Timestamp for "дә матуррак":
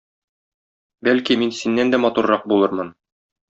1.95-2.51